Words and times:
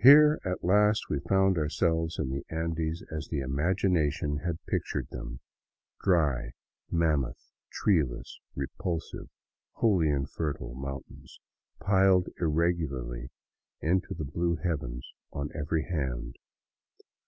Here 0.00 0.38
at 0.44 0.62
last 0.62 1.10
we 1.10 1.18
found 1.18 1.58
ourselves 1.58 2.20
in 2.20 2.30
the 2.30 2.46
Andes 2.50 3.02
as 3.10 3.26
the 3.26 3.40
imagination 3.40 4.36
had 4.46 4.64
pictured 4.66 5.08
them,— 5.10 5.40
dry, 6.04 6.52
mammoth, 6.88 7.50
treeless, 7.72 8.38
repulsive, 8.54 9.28
wholly 9.72 10.08
infertile 10.08 10.76
mountains 10.76 11.40
piled 11.80 12.28
irregularly 12.40 13.30
into 13.80 14.14
the 14.14 14.24
blue 14.24 14.54
heavens 14.54 15.12
on 15.32 15.50
every 15.52 15.82
hand. 15.82 16.36